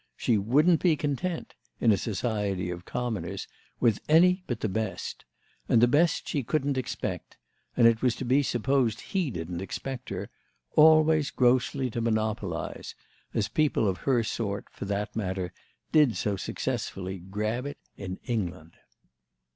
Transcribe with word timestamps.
She 0.17 0.35
wouldn't 0.35 0.81
be 0.81 0.95
content—in 0.95 1.91
a 1.91 1.95
society 1.95 2.71
of 2.71 2.85
commoners—with 2.85 3.99
any 4.09 4.43
but 4.47 4.61
the 4.61 4.67
best; 4.67 5.25
and 5.69 5.79
the 5.79 5.87
best 5.87 6.27
she 6.27 6.41
couldn't 6.41 6.75
expect 6.75 7.37
(and 7.77 7.85
it 7.85 8.01
was 8.01 8.15
to 8.15 8.25
be 8.25 8.41
supposed 8.41 8.99
he 9.01 9.29
didn't 9.29 9.61
expect 9.61 10.09
her) 10.09 10.31
always 10.75 11.29
grossly 11.29 11.91
to 11.91 12.01
monopolise; 12.01 12.95
as 13.35 13.47
people 13.47 13.87
of 13.87 13.99
her 13.99 14.23
sort, 14.23 14.65
for 14.71 14.85
that 14.85 15.15
matter, 15.15 15.53
did 15.91 16.17
so 16.17 16.35
successfully 16.35 17.19
grab 17.19 17.67
it 17.67 17.77
in 17.95 18.17
England. 18.25 18.77